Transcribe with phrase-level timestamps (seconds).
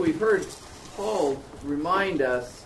[0.00, 0.46] we've heard
[0.96, 2.64] Paul remind us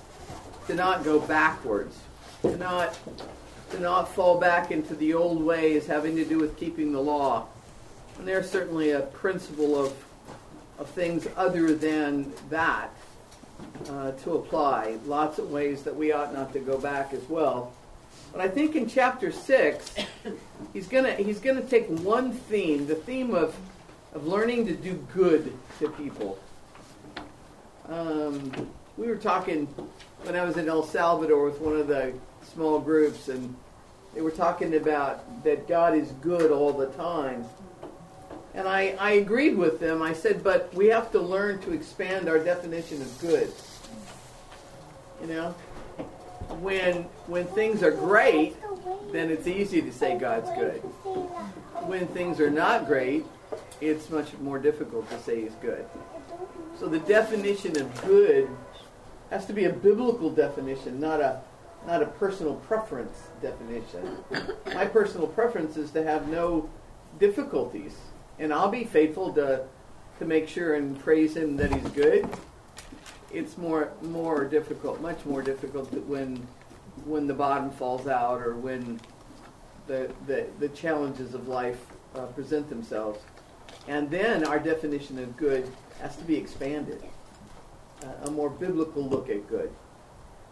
[0.68, 1.98] to not go backwards,
[2.42, 2.96] to not
[3.70, 7.48] to not fall back into the old ways having to do with keeping the law.
[8.18, 9.92] And there's certainly a principle of
[10.78, 12.90] of things other than that
[13.88, 14.98] uh, to apply.
[15.06, 17.72] Lots of ways that we ought not to go back as well.
[18.32, 19.94] But I think in chapter six,
[20.72, 23.56] he's gonna he's gonna take one theme, the theme of
[24.12, 26.38] of learning to do good to people.
[27.88, 29.66] Um, we were talking
[30.22, 32.14] when I was in El Salvador with one of the
[32.52, 33.54] small groups, and
[34.14, 37.44] they were talking about that God is good all the time.
[38.54, 40.00] And I, I agreed with them.
[40.00, 43.52] I said, but we have to learn to expand our definition of good.
[45.20, 45.54] You know?
[46.60, 48.56] When when things are great,
[49.10, 50.78] then it's easy to say God's good.
[51.86, 53.24] When things are not great,
[53.80, 55.84] it's much more difficult to say he's good.
[56.78, 58.48] So the definition of good
[59.30, 61.40] has to be a biblical definition, not a
[61.86, 64.16] not a personal preference definition.
[64.74, 66.70] My personal preference is to have no
[67.18, 67.94] difficulties
[68.38, 69.64] and I'll be faithful to
[70.18, 72.28] to make sure and praise him that he's good.
[73.32, 76.46] It's more more difficult, much more difficult when
[77.04, 79.00] when the bottom falls out or when
[79.86, 83.20] the the, the challenges of life uh, present themselves.
[83.88, 87.02] And then our definition of good has to be expanded.
[88.02, 89.72] Uh, a more biblical look at good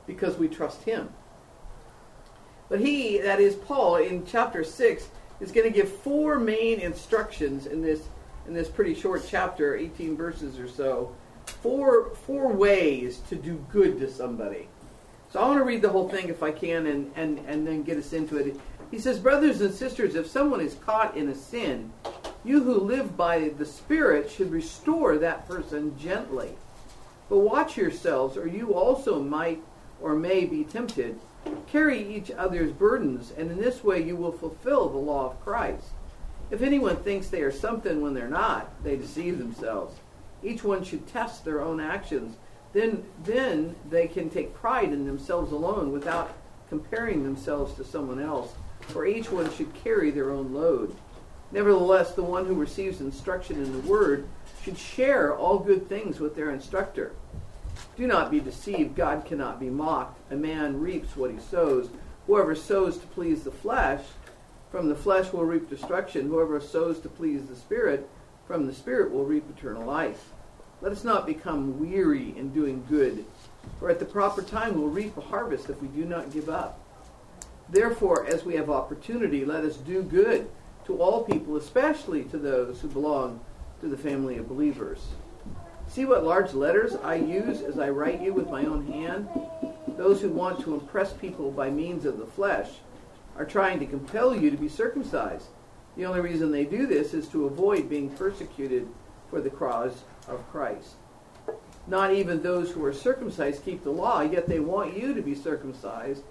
[0.06, 1.08] because we trust him.
[2.68, 5.08] But he, that is Paul, in chapter 6,
[5.40, 8.08] is going to give four main instructions in this
[8.46, 11.14] in this pretty short chapter, 18 verses or so.
[11.46, 14.68] Four four ways to do good to somebody.
[15.32, 17.82] So I want to read the whole thing if I can and, and, and then
[17.82, 18.60] get us into it.
[18.90, 21.90] He says, Brothers and sisters, if someone is caught in a sin,
[22.44, 26.50] you who live by the Spirit should restore that person gently.
[27.28, 29.62] But watch yourselves, or you also might
[30.00, 31.18] or may be tempted.
[31.70, 35.86] Carry each other's burdens, and in this way you will fulfill the law of Christ.
[36.50, 39.96] If anyone thinks they are something when they're not, they deceive themselves.
[40.42, 42.36] Each one should test their own actions.
[42.72, 46.36] Then, then they can take pride in themselves alone without
[46.68, 50.94] comparing themselves to someone else, for each one should carry their own load.
[51.52, 54.26] Nevertheless, the one who receives instruction in the word
[54.62, 57.12] should share all good things with their instructor.
[57.96, 58.96] Do not be deceived.
[58.96, 60.18] God cannot be mocked.
[60.32, 61.90] A man reaps what he sows.
[62.26, 64.02] Whoever sows to please the flesh,
[64.70, 66.28] from the flesh will reap destruction.
[66.28, 68.08] Whoever sows to please the Spirit,
[68.46, 70.30] from the Spirit will reap eternal life.
[70.80, 73.24] Let us not become weary in doing good,
[73.78, 76.80] for at the proper time we'll reap a harvest if we do not give up.
[77.68, 80.50] Therefore, as we have opportunity, let us do good
[80.86, 83.40] to all people, especially to those who belong
[83.80, 85.08] to the family of believers.
[85.88, 89.28] See what large letters I use as I write you with my own hand?
[89.96, 92.68] Those who want to impress people by means of the flesh
[93.36, 95.48] are trying to compel you to be circumcised.
[95.96, 98.88] The only reason they do this is to avoid being persecuted
[99.28, 100.94] for the cause of Christ.
[101.86, 105.34] Not even those who are circumcised keep the law, yet they want you to be
[105.34, 106.22] circumcised,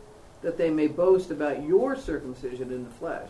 [0.42, 3.30] that they may boast about your circumcision in the flesh.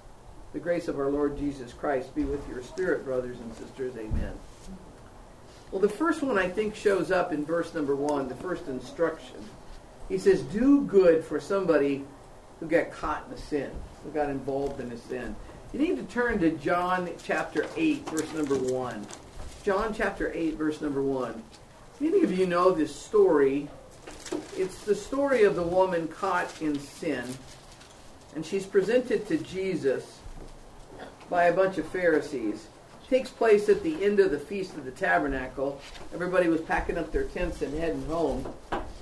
[0.53, 3.95] The grace of our Lord Jesus Christ be with your spirit, brothers and sisters.
[3.97, 4.33] Amen.
[5.71, 9.37] Well, the first one I think shows up in verse number one, the first instruction.
[10.09, 12.03] He says, Do good for somebody
[12.59, 13.71] who got caught in a sin,
[14.03, 15.35] who got involved in a sin.
[15.71, 19.07] You need to turn to John chapter 8, verse number 1.
[19.63, 21.41] John chapter 8, verse number 1.
[22.01, 23.69] Many of you know this story.
[24.57, 27.23] It's the story of the woman caught in sin,
[28.35, 30.20] and she's presented to Jesus
[31.31, 32.67] by a bunch of Pharisees
[33.09, 35.81] takes place at the end of the Feast of the Tabernacle.
[36.13, 38.53] Everybody was packing up their tents and heading home.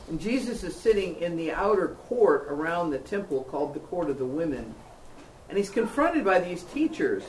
[0.08, 4.20] And Jesus is sitting in the outer court around the temple called the Court of
[4.20, 4.74] the Women.
[5.50, 7.24] And he's confronted by these teachers,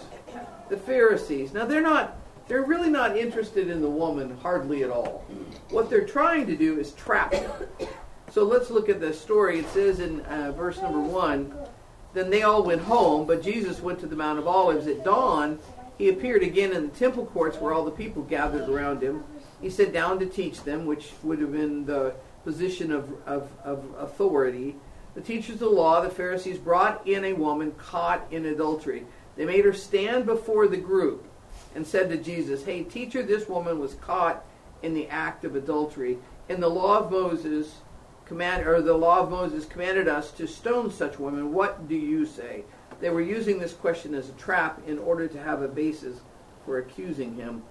[0.68, 1.54] the Pharisees.
[1.54, 2.16] Now, they're not.
[2.46, 5.24] They're really not interested in the woman hardly at all.
[5.70, 7.68] What they're trying to do is trap her.
[8.32, 9.60] So let's look at the story.
[9.60, 11.54] It says in uh, verse number one
[12.12, 15.58] Then they all went home, but Jesus went to the Mount of Olives at dawn
[16.00, 19.22] he appeared again in the temple courts where all the people gathered around him.
[19.60, 23.84] He sat down to teach them, which would have been the position of, of, of
[23.98, 24.76] authority.
[25.14, 29.04] The teachers of the law, the Pharisees, brought in a woman caught in adultery.
[29.36, 31.22] They made her stand before the group
[31.74, 34.42] and said to Jesus, Hey, teacher, this woman was caught
[34.82, 36.16] in the act of adultery.
[36.48, 37.74] In the law of Moses,
[38.30, 41.52] command or the law of Moses commanded us to stone such women.
[41.52, 42.62] What do you say?
[43.00, 46.20] They were using this question as a trap in order to have a basis
[46.64, 47.64] for accusing him.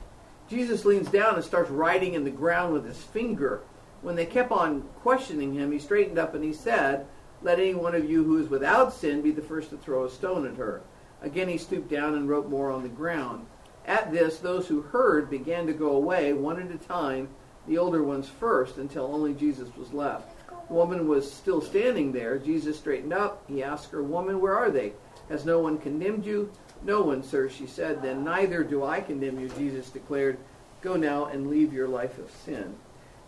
[0.50, 3.62] Jesus leans down and starts writing in the ground with his finger.
[4.02, 7.08] When they kept on questioning him, he straightened up and he said,
[7.42, 10.10] Let any one of you who is without sin be the first to throw a
[10.10, 10.82] stone at her.
[11.22, 13.46] Again he stooped down and wrote more on the ground.
[13.86, 17.30] At this, those who heard began to go away, one at a time,
[17.66, 20.36] the older ones first, until only Jesus was left.
[20.70, 22.38] The woman was still standing there.
[22.38, 23.44] Jesus straightened up.
[23.48, 24.94] He asked her, Woman, where are they?
[25.28, 26.52] Has no one condemned you?
[26.84, 28.02] No one, sir, she said.
[28.02, 30.38] Then neither do I condemn you, Jesus declared.
[30.82, 32.76] Go now and leave your life of sin.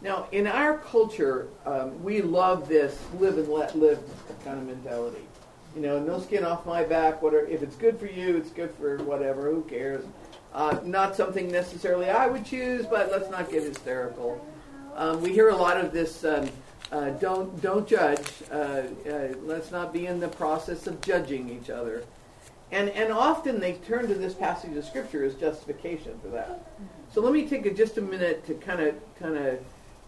[0.02, 4.00] Now, in our culture, um, we love this live and let live
[4.44, 5.22] kind of mentality.
[5.76, 7.22] You know, no skin off my back.
[7.22, 7.48] Whatever.
[7.48, 9.52] If it's good for you, it's good for whatever.
[9.52, 10.06] Who cares?
[10.54, 14.46] Uh, not something necessarily I would choose, but let's not get hysterical.
[14.96, 16.24] Um, we hear a lot of this.
[16.24, 16.50] Um,
[16.92, 18.28] uh, don't don't judge.
[18.52, 22.04] Uh, uh, let's not be in the process of judging each other.
[22.72, 26.72] And and often they turn to this passage of scripture as justification for that.
[27.14, 29.60] So let me take a, just a minute to kind of kind of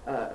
[0.07, 0.30] uh,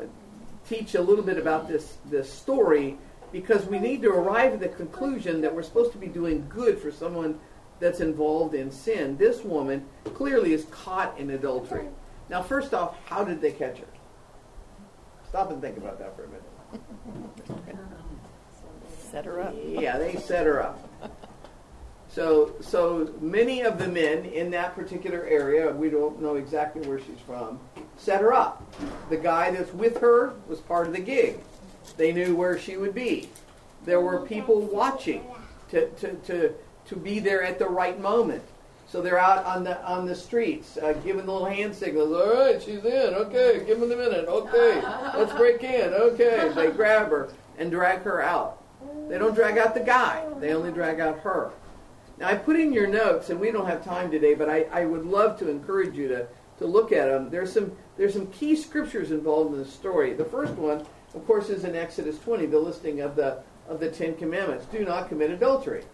[0.69, 2.97] teach a little bit about this this story
[3.31, 6.79] because we need to arrive at the conclusion that we're supposed to be doing good
[6.79, 7.39] for someone
[7.79, 9.17] that's involved in sin.
[9.19, 11.87] This woman clearly is caught in adultery.
[12.31, 13.87] Now, first off, how did they catch her?
[15.29, 16.43] Stop and think about that for a minute.
[19.11, 19.55] Set her up.
[19.65, 20.89] Yeah, they set her up.
[22.11, 26.99] So, so many of the men in that particular area, we don't know exactly where
[26.99, 27.61] she's from,
[27.97, 28.65] set her up.
[29.11, 31.39] The guy that's with her was part of the gig.
[31.97, 33.29] They knew where she would be.
[33.85, 35.25] There were people watching
[35.71, 36.55] to, to, to
[36.89, 38.43] to be there at the right moment.
[38.89, 42.11] So they're out on the on the streets, uh, giving the little hand signals.
[42.11, 43.15] All right, she's in.
[43.15, 44.27] Okay, give them the minute.
[44.27, 44.81] Okay,
[45.15, 45.93] let's break in.
[45.93, 48.63] Okay, they grab her and drag her out.
[49.09, 50.25] They don't drag out the guy.
[50.41, 51.51] They only drag out her.
[52.19, 54.87] Now I put in your notes, and we don't have time today, but I, I
[54.87, 56.27] would love to encourage you to,
[56.59, 57.29] to look at them.
[57.29, 60.15] There's some there's some key scriptures involved in the story.
[60.15, 63.91] The first one, of course, is in Exodus 20, the listing of the of the
[63.91, 64.65] Ten Commandments.
[64.65, 65.85] Do not commit adultery.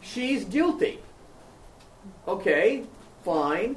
[0.00, 1.00] She's guilty.
[2.28, 2.84] Okay,
[3.24, 3.76] fine.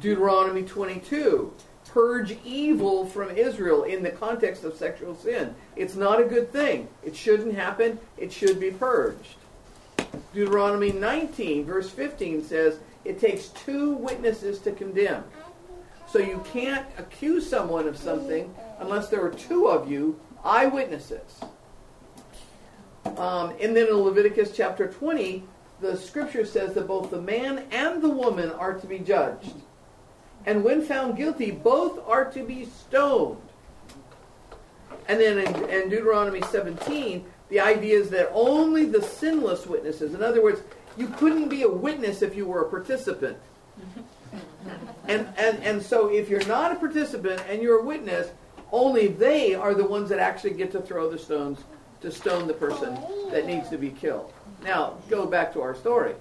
[0.00, 1.52] Deuteronomy 22.
[1.86, 5.54] Purge evil from Israel in the context of sexual sin.
[5.76, 6.88] It's not a good thing.
[7.04, 7.98] It shouldn't happen.
[8.16, 9.36] It should be purged.
[10.32, 15.22] Deuteronomy 19, verse 15 says, It takes two witnesses to condemn.
[16.08, 21.40] So you can't accuse someone of something unless there are two of you eyewitnesses.
[23.16, 25.44] Um, and then in Leviticus chapter 20,
[25.80, 29.54] the scripture says that both the man and the woman are to be judged.
[30.46, 33.40] And when found guilty, both are to be stoned.
[35.08, 40.22] And then in, in, Deuteronomy 17, the idea is that only the sinless witnesses, in
[40.22, 40.62] other words,
[40.96, 43.38] you couldn't be a witness if you were a participant.
[45.06, 48.30] And, and, and so if you're not a participant and you're a witness,
[48.72, 51.60] only they are the ones that actually get to throw the stones
[52.00, 52.98] to stone the person
[53.30, 54.32] that needs to be killed.
[54.64, 56.14] Now, go back to our story.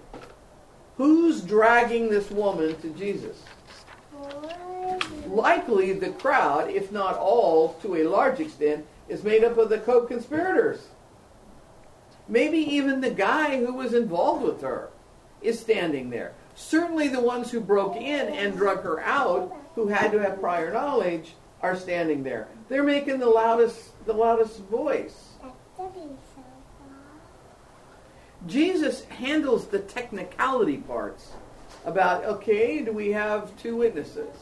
[0.97, 3.41] Who's dragging this woman to Jesus?
[5.27, 9.79] Likely the crowd, if not all, to a large extent, is made up of the
[9.79, 10.87] co conspirators.
[12.27, 14.89] Maybe even the guy who was involved with her
[15.41, 16.33] is standing there.
[16.55, 20.71] Certainly the ones who broke in and drug her out, who had to have prior
[20.71, 22.47] knowledge, are standing there.
[22.69, 25.32] They're making the loudest the loudest voice.
[28.47, 31.31] Jesus handles the technicality parts
[31.85, 34.35] about, okay, do we have two witnesses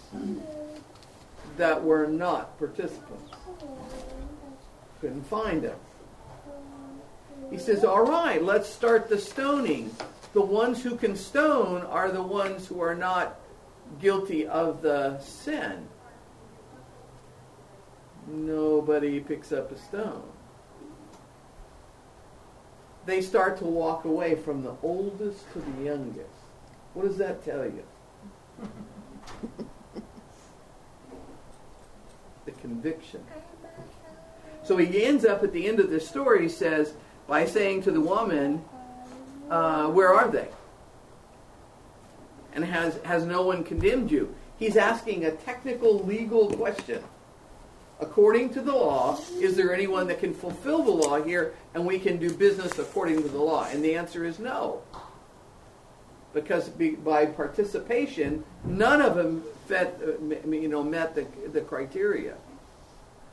[1.57, 3.33] that were not participants?
[4.99, 5.77] Couldn't find them.
[7.51, 9.93] He says, all right, let's start the stoning.
[10.33, 13.39] The ones who can stone are the ones who are not
[13.99, 15.87] guilty of the sin.
[18.27, 20.23] Nobody picks up a stone
[23.05, 26.29] they start to walk away from the oldest to the youngest.
[26.93, 27.83] What does that tell you?
[32.45, 33.23] the conviction.
[34.63, 36.93] So he ends up at the end of this story, he says,
[37.27, 38.63] by saying to the woman,
[39.49, 40.47] uh, Where are they?
[42.53, 44.35] And has, has no one condemned you?
[44.59, 47.03] He's asking a technical legal question.
[48.01, 51.99] According to the law, is there anyone that can fulfill the law here and we
[51.99, 53.67] can do business according to the law?
[53.71, 54.81] And the answer is no.
[56.33, 59.85] Because by participation, none of them uh,
[60.49, 62.35] you know, met the, the criteria.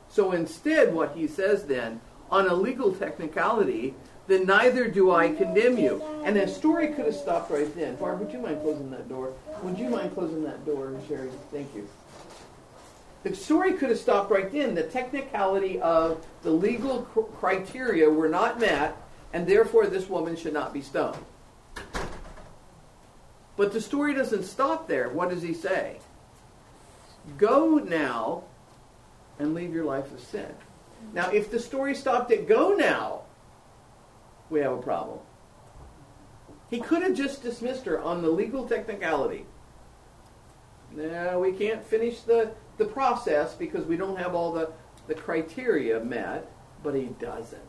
[0.09, 1.99] So instead, what he says then,
[2.29, 3.95] on a legal technicality,
[4.27, 6.03] then neither do I condemn you.
[6.23, 7.95] And that story could have stopped right then.
[7.95, 9.33] Barb, would you mind closing that door?
[9.63, 11.31] Would you mind closing that door, Sherry?
[11.51, 11.87] Thank you.
[13.23, 14.75] The story could have stopped right then.
[14.75, 17.03] The technicality of the legal
[17.39, 18.95] criteria were not met,
[19.33, 21.17] and therefore this woman should not be stoned.
[23.57, 25.09] But the story doesn't stop there.
[25.09, 25.97] What does he say?
[27.37, 28.43] Go now
[29.37, 30.53] and leave your life of sin.
[31.13, 33.21] Now, if the story stopped at go now,
[34.49, 35.19] we have a problem.
[36.69, 39.45] He could have just dismissed her on the legal technicality.
[40.95, 44.71] No, we can't finish the, the process because we don't have all the,
[45.07, 47.61] the criteria met, but he doesn't.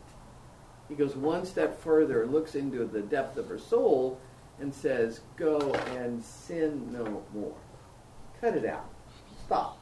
[0.88, 4.18] He goes one step further, looks into the depth of her soul,
[4.58, 7.54] and says, Go and sin no more.
[8.40, 8.88] Cut it out.
[9.44, 9.78] Stop.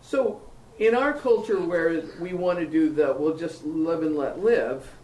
[0.00, 0.42] So,
[0.78, 4.96] in our culture where we want to do the we'll just live and let live,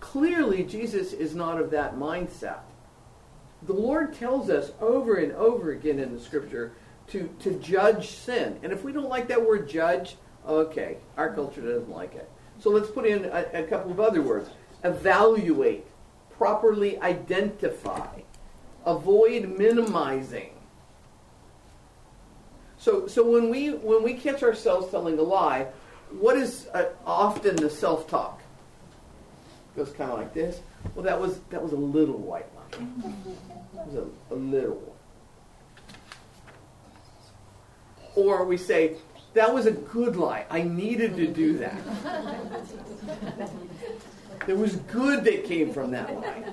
[0.00, 2.60] clearly Jesus is not of that mindset.
[3.62, 6.72] The Lord tells us over and over again in the scripture
[7.08, 8.58] to, to judge sin.
[8.62, 12.30] And if we don't like that word judge, okay, our culture doesn't like it.
[12.60, 14.50] So let's put in a, a couple of other words
[14.84, 15.86] evaluate,
[16.30, 18.20] properly identify,
[18.86, 20.50] avoid minimizing
[22.78, 25.66] so, so when we when we catch ourselves telling a lie,
[26.10, 28.40] what is uh, often the self-talk?
[29.76, 30.60] Goes kind of like this.
[30.94, 32.57] Well, that was that was a little white lie.
[33.74, 34.96] Was a, a little one.
[38.16, 38.96] Or we say,
[39.34, 40.46] that was a good lie.
[40.50, 41.76] I needed to do that.
[44.46, 46.44] there was good that came from that lie.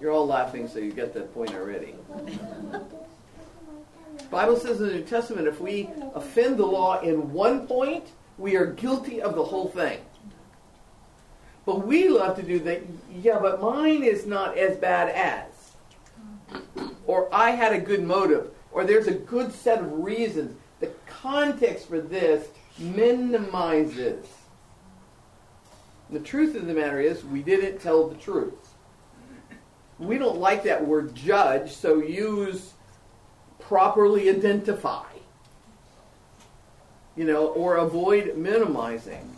[0.00, 1.94] You're all laughing, so you get that point already.
[4.30, 8.56] Bible says in the New Testament, if we offend the law in one point, we
[8.56, 10.00] are guilty of the whole thing.
[11.68, 12.80] But we love to do that.
[13.12, 16.62] Yeah, but mine is not as bad as.
[17.04, 18.52] Or I had a good motive.
[18.72, 20.56] Or there's a good set of reasons.
[20.80, 22.48] The context for this
[22.78, 24.26] minimizes.
[26.08, 28.74] The truth of the matter is, we didn't tell the truth.
[29.98, 32.72] We don't like that word judge, so use
[33.58, 35.04] properly identify,
[37.14, 39.34] you know, or avoid minimizing.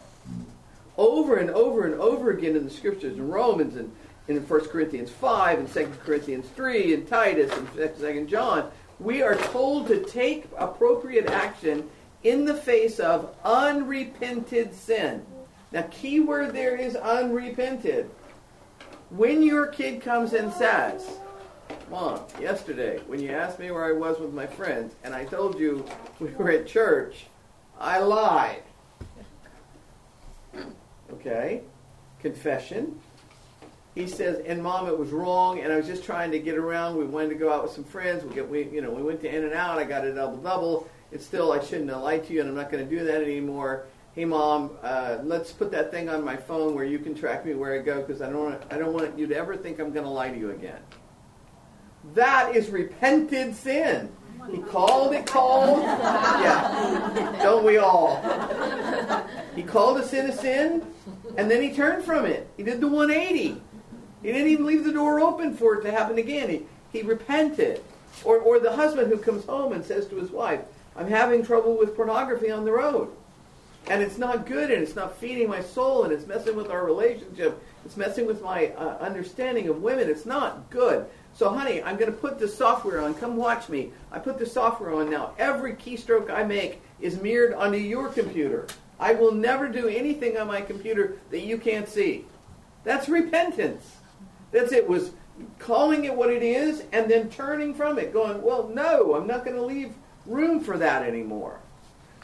[1.00, 3.90] Over and over and over again in the scriptures, in Romans and
[4.28, 9.34] in 1 Corinthians 5 and 2 Corinthians 3 and Titus and 2 John, we are
[9.34, 11.88] told to take appropriate action
[12.22, 15.24] in the face of unrepented sin.
[15.72, 18.10] Now, key word there is unrepented.
[19.08, 21.08] When your kid comes and says,
[21.90, 25.58] Mom, yesterday, when you asked me where I was with my friends, and I told
[25.58, 25.82] you
[26.18, 27.24] we were at church,
[27.78, 28.64] I lied.
[31.14, 31.62] Okay?
[32.20, 32.98] Confession.
[33.94, 36.96] He says, and mom, it was wrong, and I was just trying to get around.
[36.96, 38.22] We wanted to go out with some friends.
[38.24, 39.78] We, get, we you know, we went to In-N-Out.
[39.78, 40.88] I got a double double.
[41.10, 43.20] It's still, I shouldn't have lied to you, and I'm not going to do that
[43.20, 43.86] anymore.
[44.14, 47.54] Hey, mom, uh, let's put that thing on my phone where you can track me
[47.54, 50.04] where I go, because I don't I don't want you to ever think I'm going
[50.04, 50.80] to lie to you again.
[52.14, 54.12] That is repented sin.
[54.50, 55.82] He called it called.
[55.82, 57.38] Yeah.
[57.42, 58.22] Don't we all?
[59.54, 60.86] He called a sin a sin,
[61.36, 62.48] and then he turned from it.
[62.56, 63.60] He did the 180.
[64.22, 66.48] He didn't even leave the door open for it to happen again.
[66.48, 67.82] He, he repented.
[68.24, 70.60] Or, or the husband who comes home and says to his wife,
[70.96, 73.10] I'm having trouble with pornography on the road.
[73.88, 76.84] And it's not good, and it's not feeding my soul, and it's messing with our
[76.84, 77.62] relationship.
[77.84, 80.10] It's messing with my uh, understanding of women.
[80.10, 81.06] It's not good.
[81.34, 83.14] So, honey, I'm going to put this software on.
[83.14, 83.92] Come watch me.
[84.12, 85.32] I put the software on now.
[85.38, 88.66] Every keystroke I make is mirrored onto your computer.
[88.98, 92.26] I will never do anything on my computer that you can't see.
[92.84, 93.96] That's repentance.
[94.52, 94.86] That's it.
[94.86, 95.12] Was
[95.58, 99.44] calling it what it is and then turning from it, going, well, no, I'm not
[99.44, 99.94] going to leave
[100.26, 101.60] room for that anymore.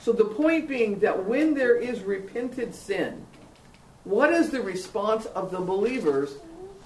[0.01, 3.25] So the point being that when there is repented sin,
[4.05, 6.35] what is the response of the believers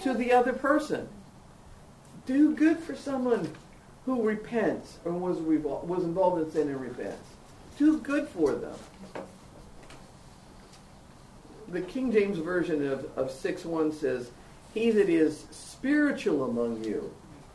[0.02, 1.08] to the other person?
[2.30, 3.50] Do good for someone
[4.06, 7.28] who repents or was, revol- was involved in sin and repents.
[7.76, 8.74] Do good for them.
[11.68, 14.30] The King James Version of, of 6 1 says,
[14.72, 17.12] He that is spiritual among you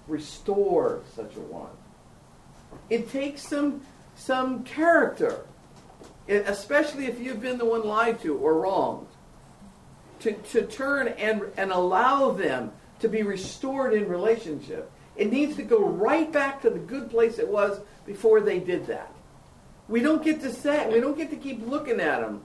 [0.09, 1.71] restore such a one.
[2.89, 3.81] It takes some
[4.17, 5.45] some character,
[6.27, 9.07] especially if you've been the one lied to or wronged,
[10.19, 14.91] to, to turn and, and allow them to be restored in relationship.
[15.15, 18.87] It needs to go right back to the good place it was before they did
[18.87, 19.11] that.
[19.87, 22.41] We don't get to say, we don't get to keep looking at them.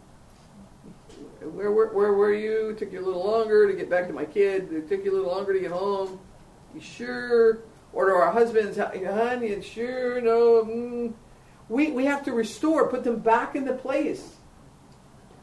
[1.40, 2.70] Where, where, where were you?
[2.70, 4.72] It took you a little longer to get back to my kid.
[4.72, 6.20] It took you a little longer to get home.
[6.74, 7.60] You sure?
[7.92, 10.20] Or to our husbands, honey, sure?
[10.20, 10.64] No.
[10.64, 11.14] Mm.
[11.68, 14.36] We, we have to restore, put them back into place.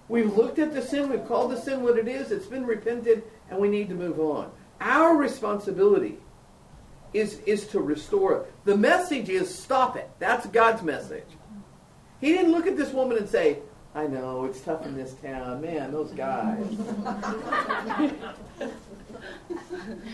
[0.10, 3.24] We've looked at the sin, we've called the sin what it is, it's been repented,
[3.50, 4.52] and we need to move on.
[4.80, 6.18] Our responsibility
[7.14, 8.42] is, is to restore.
[8.42, 8.54] it.
[8.66, 10.10] The message is stop it.
[10.20, 11.26] That's God's message.
[12.22, 13.60] He didn't look at this woman and say,
[13.96, 15.62] I know, it's tough in this town.
[15.62, 16.66] Man, those guys.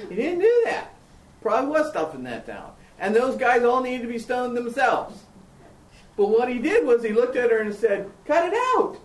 [0.09, 0.93] he didn't do that.
[1.41, 2.71] Probably was tough in that town.
[2.99, 5.23] And those guys all need to be stoned themselves.
[6.15, 8.97] But what he did was he looked at her and said, Cut it out.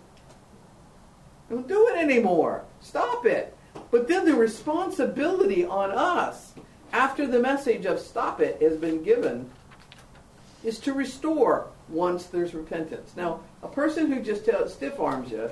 [1.49, 2.63] Don't do it anymore.
[2.79, 3.57] Stop it.
[3.91, 6.53] But then the responsibility on us,
[6.93, 9.49] after the message of stop it has been given,
[10.63, 13.13] is to restore once there's repentance.
[13.15, 15.49] Now, a person who just stiff arms you,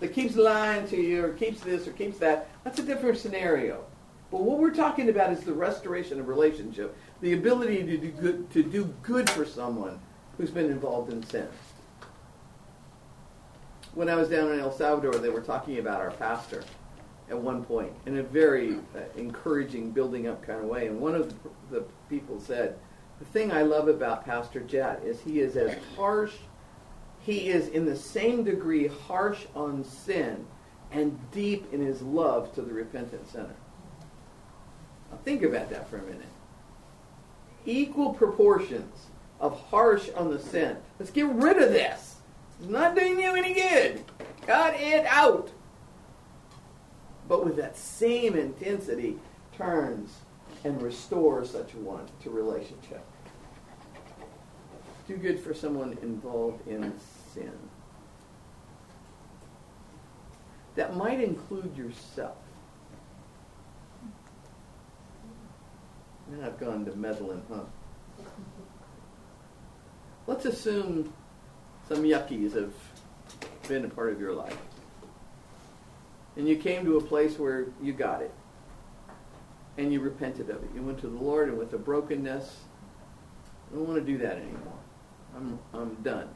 [0.00, 3.84] that keeps lying to you, or keeps this, or keeps that, that's a different scenario.
[4.30, 8.50] But what we're talking about is the restoration of relationship, the ability to do good,
[8.52, 10.00] to do good for someone
[10.36, 11.46] who's been involved in sin.
[13.94, 16.64] When I was down in El Salvador, they were talking about our pastor
[17.32, 20.86] at one point in a very uh, encouraging, building up kind of way.
[20.86, 22.78] And one of the, the people said,
[23.18, 26.34] The thing I love about Pastor Jet is he is as harsh,
[27.20, 30.46] he is in the same degree harsh on sin
[30.90, 33.56] and deep in his love to the repentant sinner.
[35.10, 36.26] Now think about that for a minute.
[37.64, 39.06] Equal proportions
[39.40, 40.76] of harsh on the sin.
[40.98, 42.16] Let's get rid of this.
[42.60, 44.04] It's not doing you any good.
[44.42, 45.50] Cut it out.
[47.28, 49.18] But with that same intensity,
[49.56, 50.18] turns
[50.64, 53.04] and restores such a one to relationship.
[55.08, 56.92] Do good for someone involved in
[57.32, 57.52] sin.
[60.74, 62.36] That might include yourself.
[66.30, 67.64] And I've gone to meddling, huh?
[70.26, 71.12] Let's assume
[71.88, 72.72] some yuckies have
[73.68, 74.56] been a part of your life.
[76.36, 78.32] And you came to a place where you got it.
[79.78, 80.70] And you repented of it.
[80.74, 82.60] You went to the Lord and with a brokenness,
[83.70, 84.78] I don't want to do that anymore.
[85.34, 86.28] I'm, I'm done.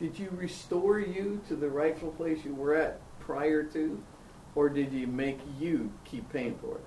[0.00, 4.02] Did you restore you to the rightful place you were at prior to?
[4.54, 6.84] Or did you make you keep paying for it?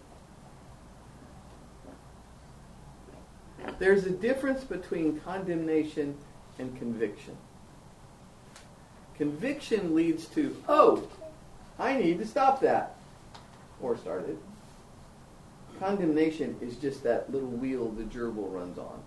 [3.80, 6.18] There's a difference between condemnation
[6.60, 7.38] and conviction.
[9.18, 11.08] Conviction leads to, oh,
[11.80, 12.96] I need to stop that.
[13.82, 14.38] Or start it.
[15.80, 19.04] Condemnation is just that little wheel the gerbil runs on.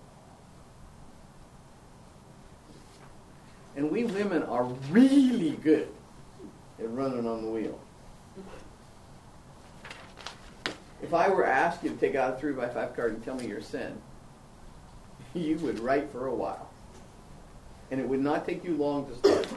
[3.75, 5.89] And we women are really good
[6.79, 7.79] at running on the wheel.
[11.01, 13.35] If I were asked you to take out a three by five card and tell
[13.35, 14.01] me your sin,
[15.33, 16.69] you would write for a while.
[17.91, 19.47] And it would not take you long to start.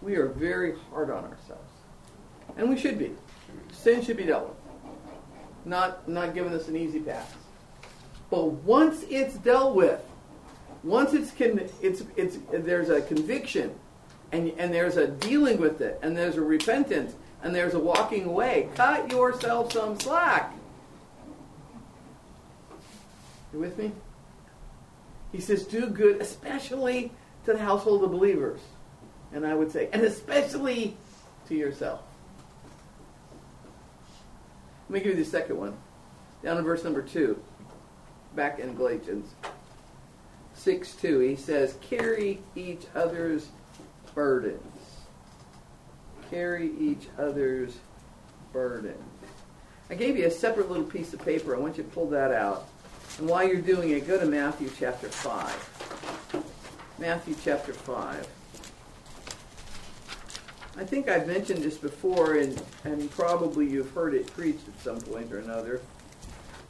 [0.00, 1.72] We are very hard on ourselves.
[2.56, 3.12] And we should be.
[3.72, 4.56] Sin should be dealt with.
[5.64, 7.32] Not, not giving us an easy pass.
[8.30, 10.02] But once it's dealt with,
[10.84, 13.74] once it's, con- it's, it's, there's a conviction,
[14.32, 18.24] and, and there's a dealing with it, and there's a repentance, and there's a walking
[18.24, 20.54] away, cut yourself some slack.
[23.52, 23.92] You with me?
[25.32, 27.12] He says, do good, especially
[27.44, 28.60] to the household of believers.
[29.32, 30.96] And I would say, and especially
[31.48, 32.00] to yourself.
[34.88, 35.76] Let me give you the second one.
[36.42, 37.38] Down in verse number 2,
[38.34, 39.28] back in Galatians
[40.54, 43.48] 6 2, he says, Carry each other's
[44.14, 44.62] burdens.
[46.30, 47.76] Carry each other's
[48.52, 48.96] burdens.
[49.90, 51.54] I gave you a separate little piece of paper.
[51.56, 52.68] I want you to pull that out.
[53.18, 56.44] And while you're doing it, go to Matthew chapter 5.
[56.98, 58.28] Matthew chapter 5.
[60.78, 65.00] I think I've mentioned this before, and, and probably you've heard it preached at some
[65.00, 65.80] point or another.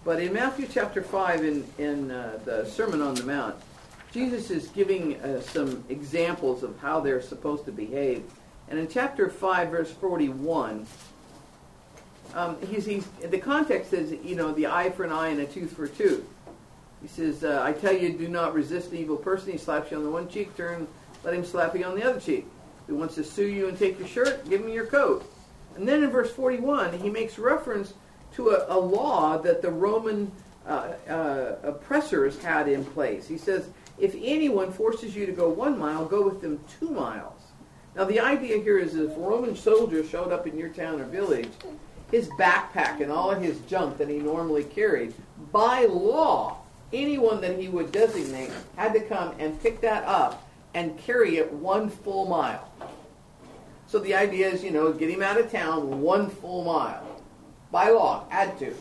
[0.02, 3.56] But in Matthew chapter 5, in, in uh, the Sermon on the Mount,
[4.10, 8.24] Jesus is giving uh, some examples of how they're supposed to behave.
[8.70, 10.86] And in chapter 5, verse 41,
[12.32, 15.46] um, he's, he's, the context is, you know, the eye for an eye and a
[15.46, 16.24] tooth for a tooth.
[17.02, 19.52] He says, uh, I tell you, do not resist the evil person.
[19.52, 20.88] He slaps you on the one cheek, turn,
[21.24, 22.46] let him slap you on the other cheek.
[22.88, 25.30] He wants to sue you and take your shirt, give him your coat.
[25.76, 27.92] And then in verse 41, he makes reference
[28.34, 30.32] to a, a law that the Roman
[30.66, 33.28] uh, uh, oppressors had in place.
[33.28, 37.42] He says, if anyone forces you to go one mile, go with them two miles.
[37.94, 41.04] Now, the idea here is if a Roman soldier showed up in your town or
[41.04, 41.50] village,
[42.10, 45.12] his backpack and all of his junk that he normally carried,
[45.52, 46.58] by law,
[46.92, 51.52] anyone that he would designate had to come and pick that up and carry it
[51.52, 52.72] one full mile.
[53.86, 57.04] So the idea is, you know, get him out of town one full mile.
[57.70, 58.74] By law, had to.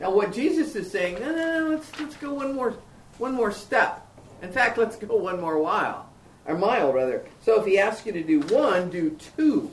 [0.00, 2.74] Now what Jesus is saying, no, no, no, let's, let's go one more,
[3.18, 4.06] one more step.
[4.42, 6.08] In fact, let's go one more while
[6.46, 7.24] or mile rather.
[7.40, 9.70] So if he asks you to do one, do two.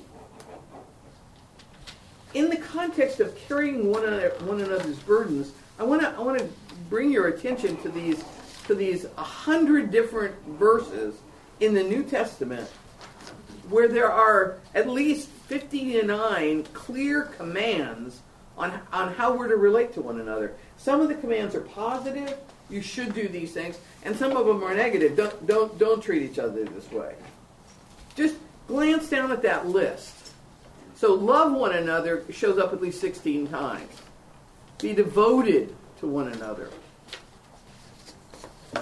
[2.36, 6.38] In the context of carrying one, another, one another's burdens, I want to I want
[6.38, 6.48] to
[6.90, 8.24] bring your attention to these
[8.70, 11.16] to these a hundred different verses
[11.60, 12.70] in the New Testament
[13.68, 18.22] where there are at least 59 clear commands
[18.60, 20.54] on, on how we're to relate to one another.
[20.78, 22.38] Some of the commands are positive,
[22.70, 25.18] you should do these things, and some of them are negative.
[25.18, 27.16] Don't don't don't treat each other this way.
[28.16, 28.36] Just
[28.68, 30.32] glance down at that list.
[30.96, 33.92] So love one another shows up at least 16 times.
[34.80, 36.70] Be devoted to one another.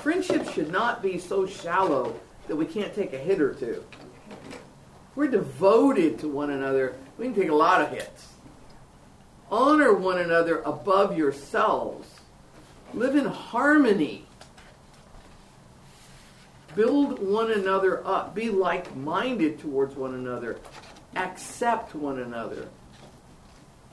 [0.01, 2.15] Friendship should not be so shallow
[2.47, 3.83] that we can't take a hit or two.
[5.15, 6.95] We're devoted to one another.
[7.17, 8.27] We can take a lot of hits.
[9.49, 12.07] Honor one another above yourselves.
[12.93, 14.25] Live in harmony.
[16.75, 18.35] Build one another up.
[18.35, 20.59] Be like minded towards one another.
[21.15, 22.69] Accept one another.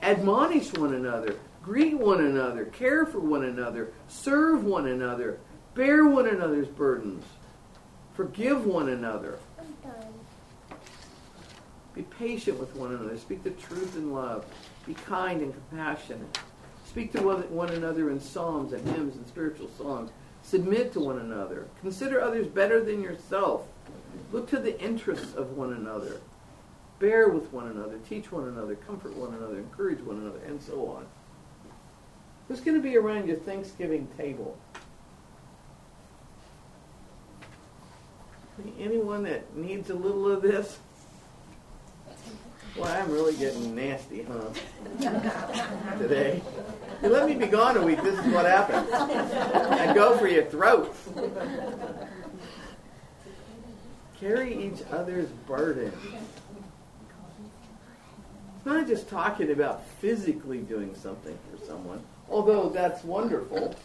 [0.01, 1.37] Admonish one another.
[1.63, 2.65] Greet one another.
[2.65, 3.91] Care for one another.
[4.07, 5.39] Serve one another.
[5.75, 7.25] Bear one another's burdens.
[8.13, 9.37] Forgive one another.
[11.93, 13.17] Be patient with one another.
[13.17, 14.45] Speak the truth in love.
[14.85, 16.39] Be kind and compassionate.
[16.85, 20.11] Speak to one another in psalms and hymns and spiritual songs.
[20.43, 21.67] Submit to one another.
[21.81, 23.67] Consider others better than yourself.
[24.31, 26.21] Look to the interests of one another.
[26.99, 27.97] Bear with one another.
[28.07, 28.75] Teach one another.
[28.75, 29.57] Comfort one another.
[29.57, 30.39] Encourage one another.
[30.47, 31.05] And so on.
[32.47, 34.57] Who's going to be around your Thanksgiving table?
[38.79, 40.79] Anyone that needs a little of this?
[42.77, 44.49] Well, I'm really getting nasty, huh?
[45.97, 46.41] Today.
[47.01, 48.91] You let me be gone a week, this is what happens.
[48.91, 50.95] I go for your throat.
[54.19, 55.91] Carry each other's burden.
[58.57, 63.75] It's not just talking about physically doing something for someone, although that's wonderful.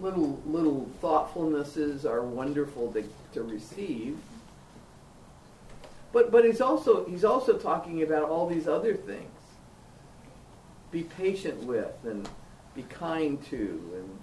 [0.00, 4.18] Little little thoughtfulnesses are wonderful to, to receive.
[6.12, 9.30] But but he's also he's also talking about all these other things.
[10.90, 12.28] Be patient with and
[12.74, 14.18] be kind to and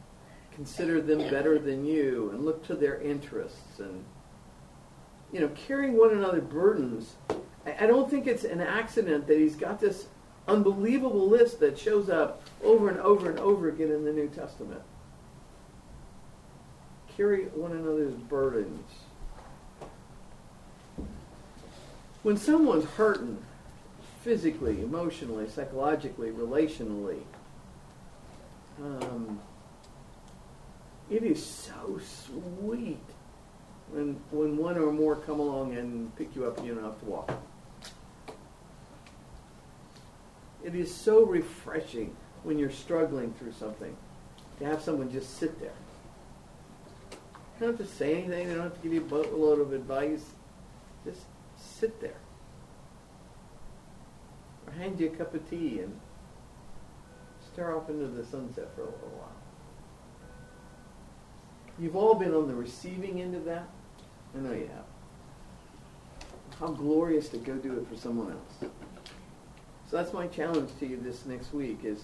[0.54, 4.04] consider them better than you and look to their interests and
[5.32, 7.16] you know carrying one another burdens.
[7.66, 10.08] I, I don't think it's an accident that he's got this
[10.48, 14.82] unbelievable list that shows up over and over and over again in the New Testament.
[17.16, 18.92] Carry one another's burdens.
[22.24, 23.38] When someone's hurting,
[24.22, 27.22] physically, emotionally, psychologically, relationally,
[28.82, 29.40] um,
[31.10, 33.00] it is so sweet
[33.92, 37.00] when when one or more come along and pick you up and you don't have
[37.00, 37.32] to walk.
[40.64, 43.96] It is so refreshing when you're struggling through something
[44.58, 45.72] to have someone just sit there.
[47.58, 48.48] They don't have to say anything.
[48.48, 50.26] They don't have to give you a boatload of advice.
[51.06, 51.22] Just
[51.58, 52.18] sit there.
[54.68, 56.00] Or hand you a cup of tea and
[57.54, 59.32] stare off into the sunset for a little while.
[61.80, 63.70] You've all been on the receiving end of that.
[64.36, 64.86] I know you have.
[66.60, 68.72] How glorious to go do it for someone else.
[69.90, 72.04] So that's my challenge to you this next week is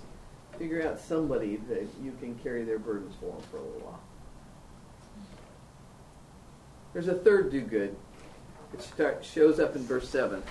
[0.58, 4.02] figure out somebody that you can carry their burdens for them for a little while.
[6.94, 7.96] There's a third do good.
[8.74, 10.44] It start, shows up in verse 7.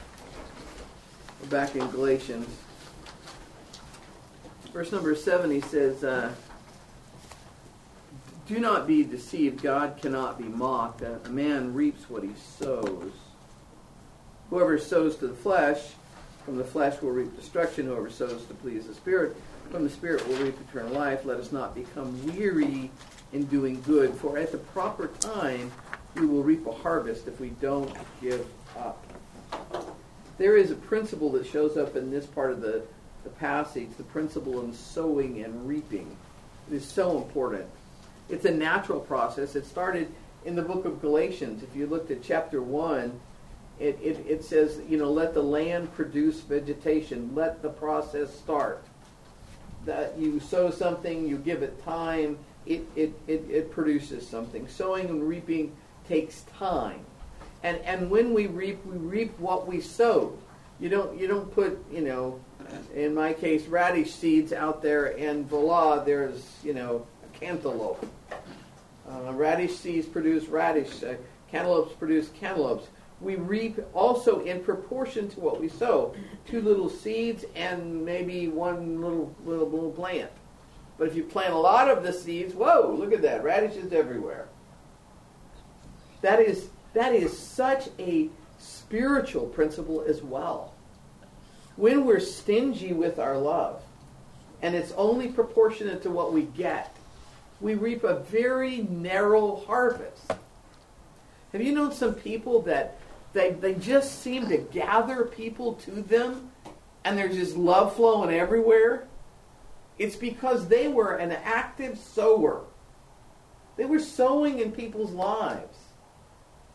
[1.41, 2.49] We're back in Galatians.
[4.73, 6.33] Verse number 7, he says, uh,
[8.47, 9.63] Do not be deceived.
[9.63, 11.03] God cannot be mocked.
[11.03, 13.13] A man reaps what he sows.
[14.49, 15.93] Whoever sows to the flesh
[16.45, 19.37] From the flesh will reap destruction, whoever sows to please the Spirit.
[19.71, 21.25] From the Spirit will reap eternal life.
[21.27, 22.91] Let us not become weary
[23.33, 25.71] in doing good, for at the proper time
[26.15, 28.47] we will reap a harvest if we don't give
[28.79, 29.05] up.
[30.39, 32.83] There is a principle that shows up in this part of the,
[33.25, 36.17] the passage, the principle in sowing and reaping.
[36.71, 37.67] It is so important.
[38.29, 39.55] It's a natural process.
[39.57, 40.13] It started
[40.45, 41.63] in the book of Galatians.
[41.63, 43.21] If you looked at chapter 1,
[43.79, 47.35] it, it, it says, you know, let the land produce vegetation.
[47.35, 48.85] Let the process start.
[49.87, 54.69] That you sow something, you give it time, it, it, it, it produces something.
[54.69, 55.75] Sowing and reaping
[56.11, 57.01] takes time.
[57.63, 60.37] And, and when we reap, we reap what we sow.
[60.81, 62.41] You don't, you don't put, you know,
[62.95, 68.05] in my case, radish seeds out there and voila, there's, you know, a cantaloupe.
[69.09, 71.03] Uh, radish seeds produce radish.
[71.03, 71.15] Uh,
[71.49, 72.89] cantaloupes produce cantaloupes.
[73.21, 76.17] We reap also in proportion to what we sow.
[76.49, 80.31] Two little seeds and maybe one little little, little plant.
[80.99, 83.45] But if you plant a lot of the seeds, whoa, look at that.
[83.45, 84.49] Radishes everywhere.
[86.23, 88.29] That is, that is such a
[88.59, 90.75] spiritual principle as well.
[91.77, 93.83] When we're stingy with our love,
[94.63, 96.95] and it's only proportionate to what we get,
[97.61, 100.33] we reap a very narrow harvest.
[101.53, 102.99] Have you known some people that
[103.33, 106.51] they, they just seem to gather people to them
[107.05, 109.07] and there's just love flowing everywhere?
[109.99, 112.65] It's because they were an active sower.
[113.77, 115.70] They were sowing in people's lives.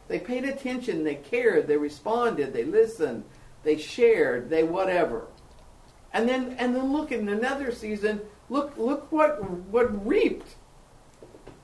[0.08, 3.24] They paid attention, they cared, they responded, they listened,
[3.64, 5.28] they shared, they whatever.
[6.14, 10.56] And then and then look in another season, look look what what reaped.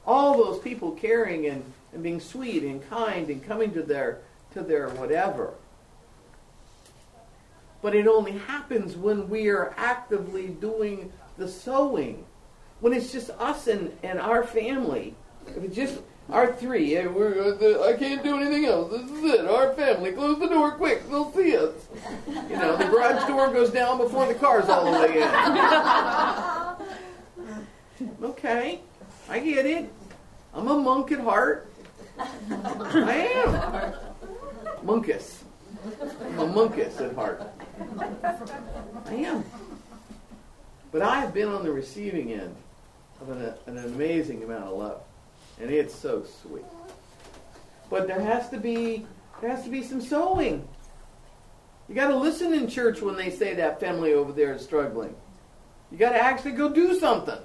[0.05, 4.21] All those people caring and, and being sweet and kind and coming to their
[4.53, 5.53] to their whatever.
[7.81, 12.25] But it only happens when we are actively doing the sowing.
[12.79, 15.15] When it's just us and, and our family.
[15.47, 17.09] If it's just our three, uh,
[17.83, 18.91] I can't do anything else.
[18.91, 19.45] This is it.
[19.45, 20.11] Our family.
[20.11, 21.09] Close the door quick.
[21.09, 21.73] They'll see us.
[22.27, 25.23] You know, the garage door goes down before the car's all the way in.
[28.23, 28.79] okay,
[29.29, 29.91] I get it.
[30.53, 31.71] I'm a monk at heart.
[32.17, 33.95] I am.
[34.85, 35.43] Monkus.
[36.21, 37.41] I'm a monkus at heart.
[39.07, 39.43] I am.
[40.91, 42.55] But I have been on the receiving end
[43.21, 45.01] of an, an amazing amount of love,
[45.61, 46.65] and it's so sweet.
[47.89, 49.05] But there has to be
[49.41, 50.67] there has to be some sowing.
[51.87, 55.15] You got to listen in church when they say that family over there is struggling.
[55.91, 57.39] You got to actually go do something.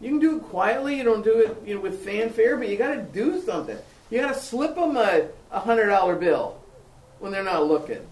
[0.00, 0.98] You can do it quietly.
[0.98, 3.78] You don't do it you know, with fanfare, but you got to do something.
[4.10, 6.60] You got to slip them a, a hundred dollar bill
[7.18, 8.06] when they're not looking.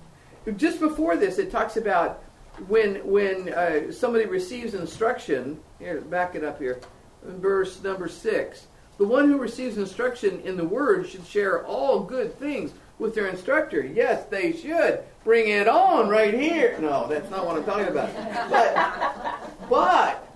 [0.57, 2.23] Just before this, it talks about
[2.69, 6.81] when when uh, somebody receives instruction, here, back it up here,
[7.23, 8.67] verse number six.
[8.99, 13.29] The one who receives instruction in the word should share all good things with their
[13.29, 13.81] instructor.
[13.81, 15.01] Yes, they should.
[15.25, 16.77] Bring it on right here.
[16.81, 18.11] No, that's not what I'm talking about.
[18.51, 20.29] But, but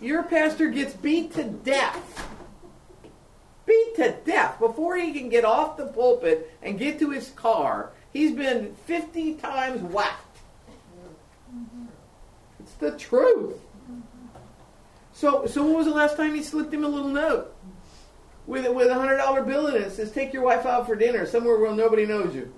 [0.00, 2.26] your pastor gets beat to death.
[3.66, 7.90] Beat to death before he can get off the pulpit and get to his car.
[8.12, 10.38] He's been 50 times whacked
[12.60, 13.56] It's the truth.
[15.18, 17.52] So, so when was the last time he slipped him a little note
[18.46, 19.82] with with a hundred dollar bill in it?
[19.82, 22.54] It says, "Take your wife out for dinner somewhere where nobody knows you."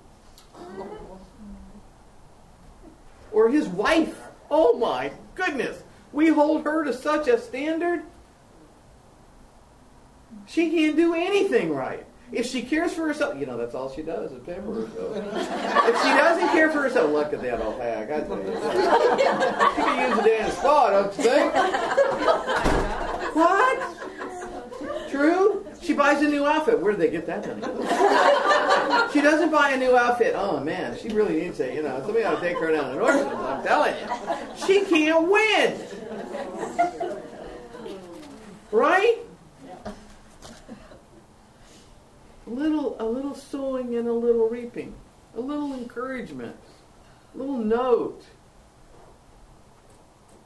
[3.31, 4.15] Or his wife.
[4.51, 5.81] Oh my goodness,
[6.13, 8.03] we hold her to such a standard.
[10.45, 12.05] She can't do anything right.
[12.31, 15.17] If she cares for herself, you know, that's all she does is pamper herself.
[15.17, 18.09] if she doesn't care for herself, look at that old hag.
[18.09, 18.45] I tell you.
[19.75, 21.53] She can use a damn spa, don't you think?
[23.35, 23.97] what?
[25.09, 25.65] True?
[25.81, 26.79] She buys a new outfit.
[26.79, 27.59] Where did they get that done?
[29.11, 30.33] she doesn't buy a new outfit.
[30.37, 31.73] Oh, man, she really needs it.
[31.73, 33.33] You know, somebody ought to take her down to Nordstrom's.
[33.33, 34.07] I'm telling you.
[34.65, 35.77] She can't win.
[38.71, 39.17] Right?
[42.47, 44.95] Little a little sowing and a little reaping,
[45.35, 46.55] a little encouragement,
[47.33, 48.23] a little note.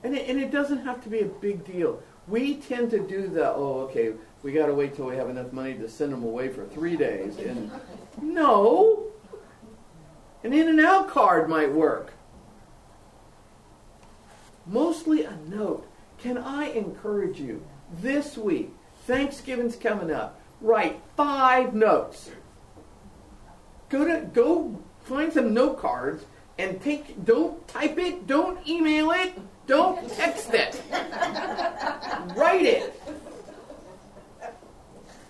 [0.04, 2.02] And it, and it doesn't have to be a big deal.
[2.28, 5.52] We tend to do the oh okay we got to wait till we have enough
[5.52, 7.72] money to send them away for three days and
[8.22, 9.08] no,
[10.44, 12.14] an In-N-Out card might work.
[14.66, 15.88] Mostly a note.
[16.20, 18.72] Can I encourage you this week?
[19.06, 22.32] Thanksgiving's coming up write five notes.
[23.90, 26.26] Go to go find some note cards
[26.58, 29.34] and take don't type it, don't email it,
[29.68, 30.82] don't text it.
[32.36, 33.02] Write it.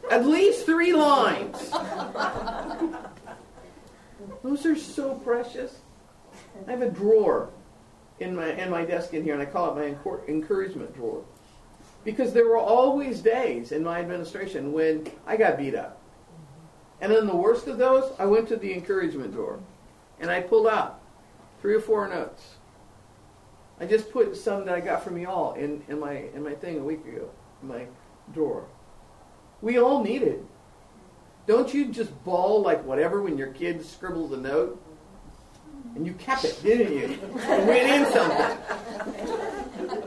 [0.10, 1.71] At least three lines.
[4.43, 5.80] Those are so precious.
[6.67, 7.50] I have a drawer
[8.19, 11.26] in my in my desk in here, and I call it my encouragement drawer,
[12.06, 16.00] because there were always days in my administration when I got beat up,
[17.02, 19.60] and in the worst of those, I went to the encouragement drawer,
[20.22, 21.02] and I pulled out
[21.62, 22.56] three or four notes.
[23.82, 26.80] I just put some that I got from y'all in, in my in my thing
[26.80, 27.30] a week ago,
[27.62, 27.88] in my
[28.34, 28.65] drawer.
[29.62, 30.46] We all need it.
[31.48, 34.82] Don't you just bawl like whatever when your kid scribbles a note?
[35.96, 37.20] And you kept it, didn't you?
[37.48, 38.58] Went in something.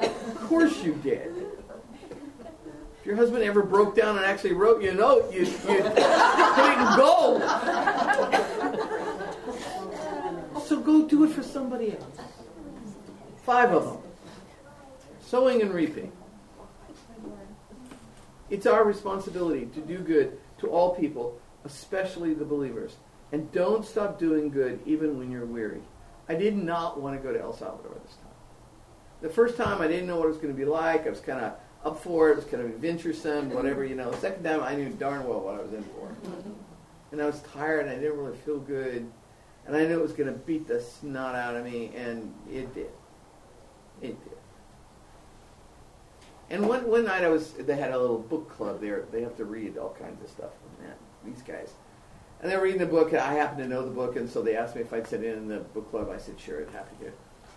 [0.02, 1.37] Of course you did.
[3.08, 7.40] Your husband ever broke down and actually wrote you a note, put it in gold.
[10.66, 12.04] So go do it for somebody else.
[13.46, 13.96] Five of them.
[15.22, 16.12] Sowing and reaping.
[18.50, 22.96] It's our responsibility to do good to all people, especially the believers.
[23.32, 25.80] And don't stop doing good even when you're weary.
[26.28, 28.26] I did not want to go to El Salvador this time.
[29.22, 31.06] The first time I didn't know what it was going to be like.
[31.06, 32.32] I was kind of up for it.
[32.32, 34.10] It was kind of adventuresome, whatever, you know.
[34.10, 36.08] The second time I knew darn well what I was in for.
[36.08, 36.52] Mm-hmm.
[37.12, 39.10] And I was tired and I didn't really feel good.
[39.66, 42.74] And I knew it was going to beat the snot out of me, and it
[42.74, 42.90] did.
[44.00, 44.38] It did.
[46.48, 49.04] And one, one night I was, they had a little book club there.
[49.12, 51.72] They have to read all kinds of stuff from that, these guys.
[52.40, 54.40] And they were reading the book, and I happened to know the book, and so
[54.40, 56.08] they asked me if I'd sit in in the book club.
[56.08, 57.10] I said, sure, I'd happy to.
[57.10, 57.12] Do.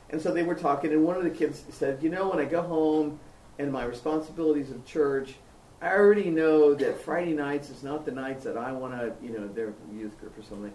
[0.10, 2.46] And so they were talking, and one of the kids said, you know, when I
[2.46, 3.22] go home
[3.62, 5.36] and my responsibilities of church,
[5.82, 9.38] I already know that Friday nights is not the nights that I want to, you
[9.38, 10.74] know, their youth group or something.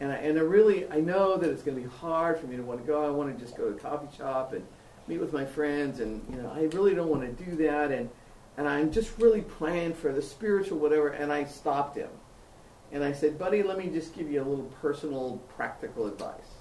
[0.00, 2.56] And I, and I really, I know that it's going to be hard for me
[2.56, 3.04] to want to go.
[3.04, 4.64] I want to just go to a coffee shop and
[5.08, 8.08] meet with my friends, and you know, I really don't want to do that, and
[8.56, 11.08] and I'm just really praying for the spiritual whatever.
[11.08, 12.10] And I stopped him,
[12.92, 16.54] and I said, buddy, let me just give you a little personal, practical advice.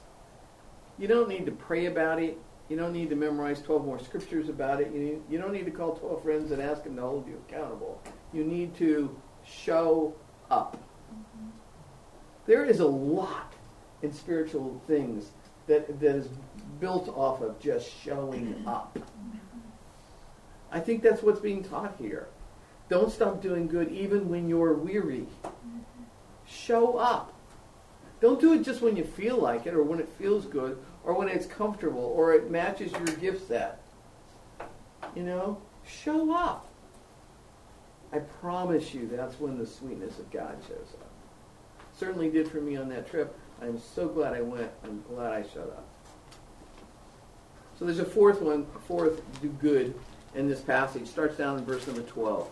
[0.98, 2.40] You don't need to pray about it.
[2.70, 4.92] You don't need to memorize 12 more scriptures about it.
[4.94, 7.42] You, need, you don't need to call 12 friends and ask them to hold you
[7.48, 8.02] accountable.
[8.34, 10.16] You need to show
[10.52, 10.78] up.
[12.46, 13.54] There is a lot
[14.02, 15.32] in spiritual things
[15.68, 16.28] that, that is
[16.80, 19.00] built off of just showing up.
[20.72, 22.28] I think that's what's being taught here.
[22.90, 25.28] Don't stop doing good even when you're weary.
[26.46, 27.34] Show up.
[28.20, 30.78] Don't do it just when you feel like it or when it feels good
[31.08, 33.82] or when it's comfortable or it matches your gift set.
[35.16, 36.68] You know, show up.
[38.12, 41.10] I promise you that's when the sweetness of God shows up.
[41.98, 43.34] Certainly did for me on that trip.
[43.62, 44.70] I'm so glad I went.
[44.84, 45.88] I'm glad I showed up.
[47.80, 49.96] So there's a fourth one, fourth do good
[50.36, 51.08] in this passage.
[51.08, 52.50] Starts down in verse number 12.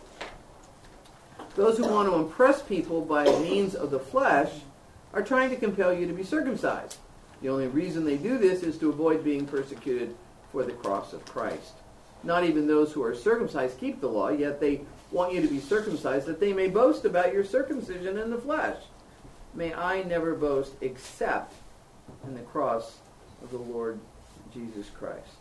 [1.56, 4.52] Those who want to impress people by means of the flesh
[5.13, 6.98] are trying to compel you to be circumcised.
[7.41, 10.15] The only reason they do this is to avoid being persecuted
[10.52, 11.74] for the cross of Christ.
[12.24, 15.60] Not even those who are circumcised keep the law, yet they want you to be
[15.60, 18.78] circumcised that they may boast about your circumcision in the flesh.
[19.54, 21.54] May I never boast except
[22.26, 22.98] in the cross
[23.43, 24.00] of the Lord
[24.54, 25.38] Jesus Christ.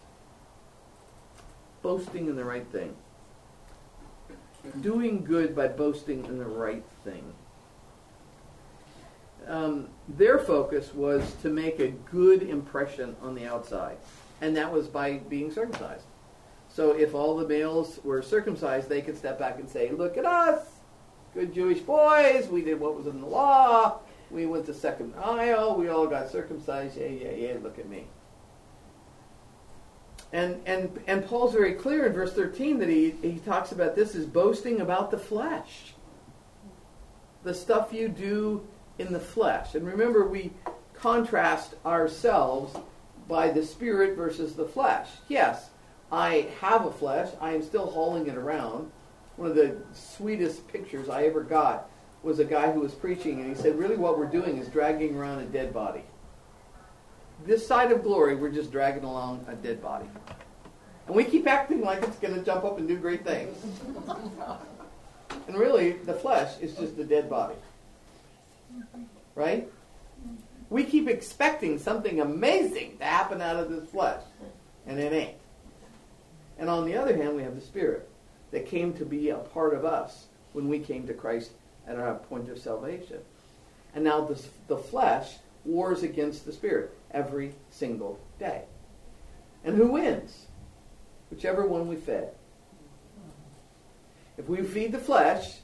[1.83, 2.94] Boasting in the right thing.
[4.80, 7.35] Doing good by boasting in the right thing.
[9.46, 13.98] Um, their focus was to make a good impression on the outside,
[14.40, 16.04] and that was by being circumcised.
[16.68, 20.24] So if all the males were circumcised, they could step back and say, Look at
[20.24, 20.66] us,
[21.35, 25.76] good Jewish boys, we did what was in the law, we went to second aisle,
[25.76, 28.07] we all got circumcised, yeah, yeah, yeah, look at me.
[30.33, 34.16] And, and, and Paul's very clear in verse 13 that he, he talks about this
[34.16, 35.94] as boasting about the flesh.
[37.44, 38.66] The stuff you do
[38.98, 39.74] in the flesh.
[39.74, 40.52] And remember, we
[40.94, 42.76] contrast ourselves
[43.28, 45.09] by the spirit versus the flesh.
[45.28, 45.70] Yes,
[46.12, 47.30] I have a flesh.
[47.40, 48.90] I am still hauling it around.
[49.36, 51.90] One of the sweetest pictures I ever got
[52.22, 55.16] was a guy who was preaching, and he said, Really, what we're doing is dragging
[55.16, 56.05] around a dead body
[57.47, 60.07] this side of glory, we're just dragging along a dead body.
[61.07, 63.57] And we keep acting like it's going to jump up and do great things.
[65.49, 67.55] and really, the flesh is just the dead body.
[69.35, 69.70] Right?
[70.70, 74.22] We keep expecting something amazing to happen out of this flesh,
[74.87, 75.37] and it ain't.
[76.59, 78.09] And on the other hand, we have the Spirit
[78.51, 81.51] that came to be a part of us when we came to Christ
[81.87, 83.18] at our point of salvation.
[83.95, 88.62] And now this, the flesh wars against the spirit every single day.
[89.64, 90.47] And who wins?
[91.31, 92.33] Whichever one we fed.
[94.37, 95.59] If we feed the flesh,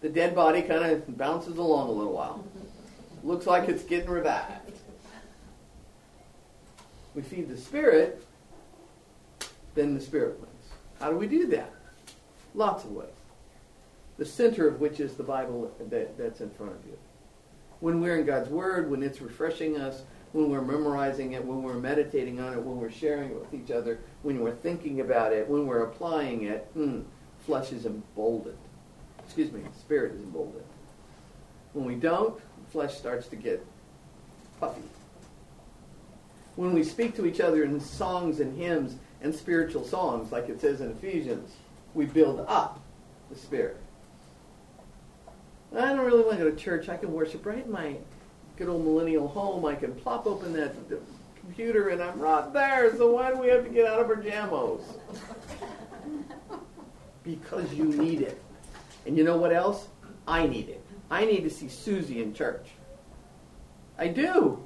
[0.00, 2.44] the dead body kind of bounces along a little while.
[3.22, 4.72] Looks like it's getting revived.
[7.14, 8.24] We feed the spirit,
[9.74, 10.50] then the spirit wins.
[11.00, 11.72] How do we do that?
[12.54, 13.08] Lots of ways.
[14.16, 16.96] The center of which is the Bible that, that's in front of you.
[17.80, 21.74] When we're in God's Word, when it's refreshing us, when we're memorizing it, when we're
[21.74, 25.48] meditating on it, when we're sharing it with each other, when we're thinking about it,
[25.48, 27.00] when we're applying it, hmm,
[27.44, 28.56] flesh is emboldened.
[29.30, 30.64] Excuse me, spirit is emboldened.
[31.72, 33.64] When we don't, flesh starts to get
[34.58, 34.82] puffy.
[36.56, 40.60] When we speak to each other in songs and hymns and spiritual songs, like it
[40.60, 41.54] says in Ephesians,
[41.94, 42.80] we build up
[43.30, 43.76] the spirit.
[45.78, 46.88] I don't really want to go to church.
[46.88, 47.98] I can worship right in my
[48.56, 49.64] good old millennial home.
[49.64, 50.74] I can plop open that
[51.36, 52.96] computer and I'm right there.
[52.96, 54.82] So why do we have to get out of our jamos?
[57.22, 58.42] because you need it.
[59.06, 59.88] And you know what else?
[60.26, 60.84] I need it.
[61.10, 62.68] I need to see Susie in church.
[63.98, 64.64] I do.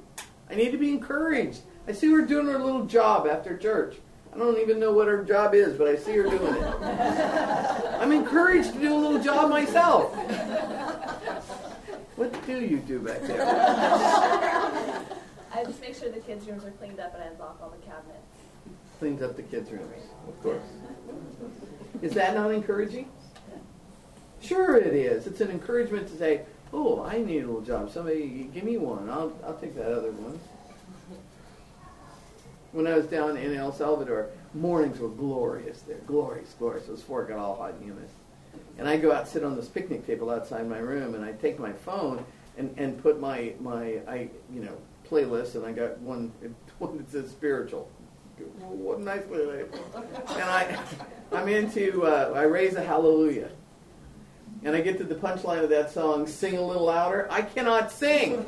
[0.49, 1.61] I need to be encouraged.
[1.87, 3.95] I see her doing her little job after church.
[4.33, 6.63] I don't even know what her job is, but I see her doing it.
[7.99, 10.13] I'm encouraged to do a little job myself.
[12.15, 13.45] What do you do back there?
[15.53, 17.77] I just make sure the kids' rooms are cleaned up and I unlock all the
[17.85, 18.19] cabinets.
[18.99, 20.63] Cleans up the kids' rooms, of course.
[22.01, 23.09] Is that not encouraging?
[24.41, 25.27] Sure, it is.
[25.27, 27.89] It's an encouragement to say, "Oh, I need a little job.
[27.91, 29.09] Somebody give me one.
[29.09, 30.39] I'll I'll take that other one."
[32.71, 36.87] When I was down in El Salvador, mornings were glorious there, glorious, glorious.
[36.87, 38.09] It was before it got all hot and humid.
[38.77, 41.57] And I go out, sit on this picnic table outside my room, and I take
[41.57, 42.25] my phone
[42.57, 44.77] and, and put my my I you know
[45.09, 46.31] playlist, and I got one
[46.79, 47.89] one that says spiritual.
[48.59, 49.73] What a nice playlist.
[49.95, 50.77] And I
[51.31, 53.49] I'm into uh, I raise a hallelujah.
[54.65, 57.27] And I get to the punchline of that song, sing a little louder.
[57.29, 58.43] I cannot sing.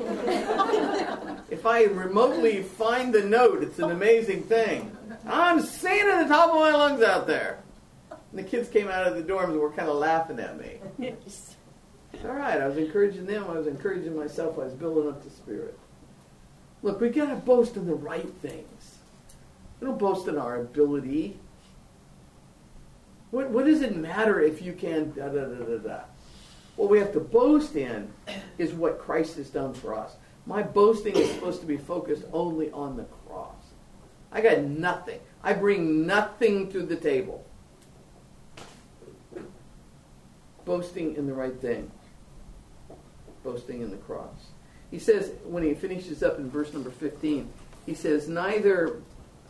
[1.48, 4.96] if I remotely find the note, it's an amazing thing.
[5.28, 7.60] I'm singing at the top of my lungs out there.
[8.10, 10.80] And the kids came out of the dorms and were kind of laughing at me.
[12.12, 12.60] It's all right.
[12.60, 13.44] I was encouraging them.
[13.48, 14.58] I was encouraging myself.
[14.58, 15.78] I was building up the spirit.
[16.82, 18.98] Look, we got to boast in the right things.
[19.78, 21.38] We don't boast in our ability.
[23.30, 26.00] What, what does it matter if you can da da da da da?
[26.76, 28.10] What we have to boast in
[28.56, 30.16] is what Christ has done for us.
[30.46, 33.56] My boasting is supposed to be focused only on the cross.
[34.32, 35.20] I got nothing.
[35.42, 37.44] I bring nothing to the table.
[40.64, 41.90] Boasting in the right thing.
[43.42, 44.50] Boasting in the cross.
[44.90, 47.50] He says, when he finishes up in verse number 15,
[47.84, 49.02] he says, Neither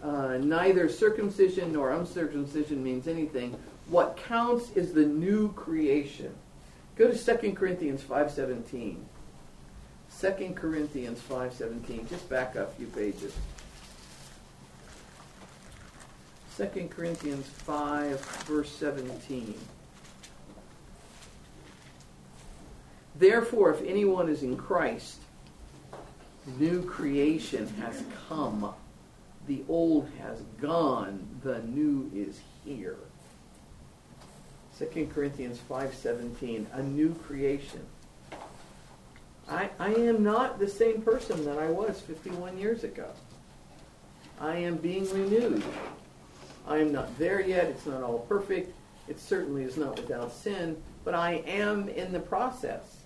[0.02, 3.58] uh, neither circumcision nor uncircumcision means anything.
[3.88, 6.34] What counts is the new creation.
[6.96, 8.96] Go to 2 Corinthians 5.17.
[10.20, 12.08] 2 Corinthians 5.17.
[12.08, 13.34] Just back up a few pages.
[16.56, 19.54] 2 Corinthians 5, verse 17.
[23.16, 25.18] Therefore, if anyone is in Christ,
[26.58, 28.74] new creation has come
[29.48, 32.98] the old has gone, the new is here.
[34.78, 37.84] 2 Corinthians 5:17, a new creation.
[39.48, 43.08] I, I am not the same person that I was 51 years ago.
[44.40, 45.64] I am being renewed.
[46.66, 47.64] I am not there yet.
[47.64, 48.74] It's not all perfect.
[49.08, 52.98] It certainly is not without sin, but I am in the process.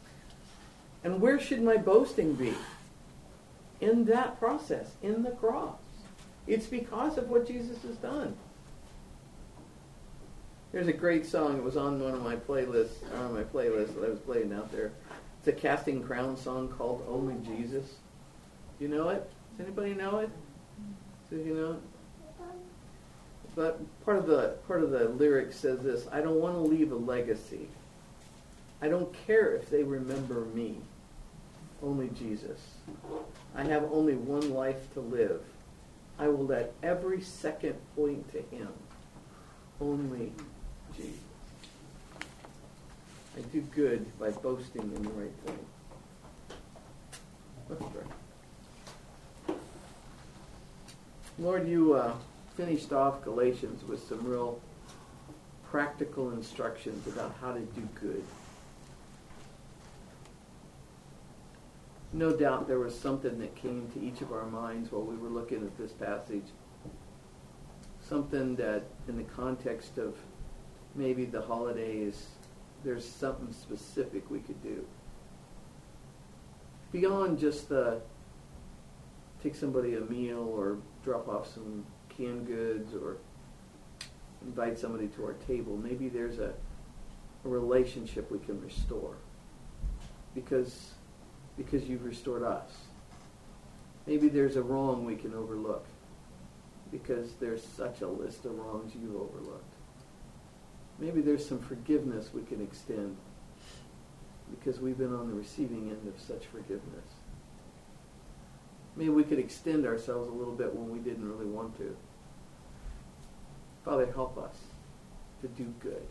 [1.04, 2.54] And where should my boasting be?
[3.80, 5.78] In that process, in the cross.
[6.46, 8.36] It's because of what Jesus has done.
[10.72, 11.58] There's a great song.
[11.58, 14.72] It was on one of my playlists, on my playlist that I was playing out
[14.72, 14.92] there.
[15.38, 17.84] It's a Casting Crown song called oh "Only Jesus."
[18.78, 19.30] Do you know it?
[19.58, 20.30] Does anybody know it?
[21.28, 21.80] Do you know it?
[23.54, 26.90] But part of the part of the lyric says this: "I don't want to leave
[26.90, 27.68] a legacy.
[28.80, 30.78] I don't care if they remember me.
[31.82, 32.60] Oh only Jesus.
[33.54, 35.42] I have only one life to live."
[36.18, 38.68] I will let every second point to him.
[39.80, 40.32] Only
[43.36, 45.58] I do good by boasting in the right thing.
[47.68, 49.54] Let's pray.
[51.38, 52.14] Lord, you uh,
[52.56, 54.60] finished off Galatians with some real
[55.70, 58.22] practical instructions about how to do good.
[62.12, 65.28] no doubt there was something that came to each of our minds while we were
[65.28, 66.44] looking at this passage.
[68.06, 70.14] Something that, in the context of
[70.94, 72.26] maybe the holidays,
[72.84, 74.84] there's something specific we could do.
[76.90, 78.00] Beyond just the
[79.42, 83.16] take somebody a meal or drop off some canned goods or
[84.42, 86.52] invite somebody to our table, maybe there's a,
[87.44, 89.16] a relationship we can restore.
[90.34, 90.92] Because
[91.56, 92.70] because you've restored us.
[94.06, 95.86] Maybe there's a wrong we can overlook
[96.90, 99.71] because there's such a list of wrongs you've overlooked.
[100.98, 103.16] Maybe there's some forgiveness we can extend
[104.50, 107.06] because we've been on the receiving end of such forgiveness.
[108.96, 111.96] Maybe we could extend ourselves a little bit when we didn't really want to.
[113.84, 114.56] Father, help us
[115.40, 116.06] to do good.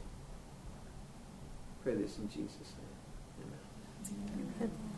[1.83, 3.45] Pray this in Jesus' name.
[3.45, 4.41] Amen.
[4.59, 4.90] Amen.